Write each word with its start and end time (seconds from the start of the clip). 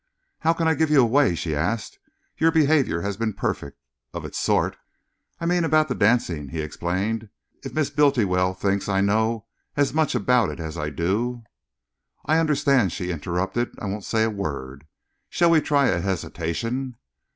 "How 0.39 0.53
can 0.53 0.67
I 0.67 0.73
give 0.73 0.89
you 0.89 0.99
away?" 0.99 1.35
she 1.35 1.53
asked. 1.55 1.99
"Your 2.39 2.51
behavior 2.51 3.01
has 3.01 3.17
been 3.17 3.33
perfect 3.35 3.77
of 4.15 4.25
its 4.25 4.39
sort." 4.39 4.75
"I 5.39 5.45
mean 5.45 5.63
about 5.63 5.89
the 5.89 5.93
dancing," 5.93 6.49
he 6.49 6.61
explained. 6.61 7.29
"If 7.63 7.75
Miss 7.75 7.91
Bultiwell 7.91 8.55
thinks 8.55 8.89
I 8.89 9.01
know 9.01 9.45
as 9.77 9.93
much 9.93 10.15
about 10.15 10.49
it 10.49 10.59
as 10.59 10.75
I 10.75 10.89
do" 10.89 11.43
"I 12.25 12.39
understand," 12.39 12.91
she 12.91 13.11
interrupted. 13.11 13.75
"I 13.77 13.85
won't 13.85 14.03
say 14.03 14.23
a 14.23 14.31
word. 14.31 14.87
Shall 15.29 15.51
we 15.51 15.61
try 15.61 15.85
a 15.89 16.01
hesitation?" 16.01 16.95